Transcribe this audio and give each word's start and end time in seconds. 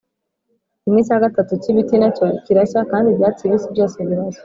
kimwe 0.81 1.01
cya 1.07 1.17
gatatu 1.23 1.51
cy’ibiti 1.61 1.95
na 2.01 2.09
cyo 2.15 2.25
kirashya 2.43 2.81
kandi 2.91 3.07
ibyatsi 3.09 3.41
bibisi 3.47 3.67
byose 3.73 3.97
birashya. 4.07 4.39